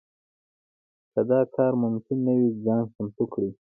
[1.13, 3.49] که دا کار ممکن نه وي ځان چمتو کړي.